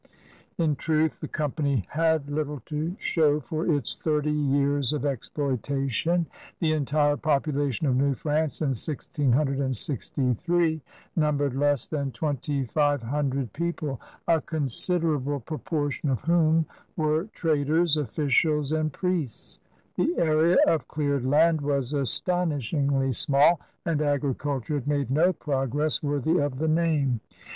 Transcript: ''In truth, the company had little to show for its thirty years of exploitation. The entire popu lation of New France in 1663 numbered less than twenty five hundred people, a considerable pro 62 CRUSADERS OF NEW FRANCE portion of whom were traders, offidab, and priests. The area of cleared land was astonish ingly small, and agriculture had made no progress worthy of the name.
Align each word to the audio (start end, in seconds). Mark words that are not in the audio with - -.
''In 0.57 0.75
truth, 0.77 1.19
the 1.19 1.27
company 1.27 1.85
had 1.89 2.27
little 2.27 2.59
to 2.65 2.95
show 2.97 3.39
for 3.39 3.71
its 3.71 3.95
thirty 3.95 4.31
years 4.31 4.93
of 4.93 5.05
exploitation. 5.05 6.25
The 6.59 6.71
entire 6.73 7.17
popu 7.17 7.53
lation 7.53 7.87
of 7.87 7.95
New 7.95 8.15
France 8.15 8.61
in 8.63 8.69
1663 8.69 10.81
numbered 11.15 11.53
less 11.53 11.85
than 11.85 12.09
twenty 12.13 12.65
five 12.65 13.03
hundred 13.03 13.53
people, 13.53 14.01
a 14.27 14.41
considerable 14.41 15.39
pro 15.39 15.57
62 15.59 15.69
CRUSADERS 15.69 15.99
OF 15.99 16.05
NEW 16.05 16.15
FRANCE 16.15 16.21
portion 16.25 16.47
of 16.47 16.47
whom 16.47 16.65
were 16.97 17.25
traders, 17.25 17.95
offidab, 17.95 18.75
and 18.79 18.91
priests. 18.91 19.59
The 19.97 20.17
area 20.17 20.57
of 20.65 20.87
cleared 20.87 21.25
land 21.27 21.61
was 21.61 21.93
astonish 21.93 22.71
ingly 22.73 23.13
small, 23.13 23.59
and 23.85 24.01
agriculture 24.01 24.73
had 24.73 24.87
made 24.87 25.11
no 25.11 25.31
progress 25.31 26.01
worthy 26.01 26.37
of 26.39 26.57
the 26.57 26.67
name. 26.67 27.19